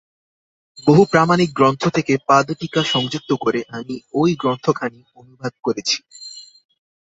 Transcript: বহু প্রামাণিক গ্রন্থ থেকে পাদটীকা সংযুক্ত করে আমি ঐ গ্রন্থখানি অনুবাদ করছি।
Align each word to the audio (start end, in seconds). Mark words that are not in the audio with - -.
বহু 0.77 1.03
প্রামাণিক 1.05 1.49
গ্রন্থ 1.53 1.83
থেকে 1.87 2.13
পাদটীকা 2.27 2.81
সংযুক্ত 2.83 3.31
করে 3.35 3.59
আমি 3.77 3.95
ঐ 4.13 4.21
গ্রন্থখানি 4.41 4.99
অনুবাদ 5.15 5.53
করছি। 5.63 5.97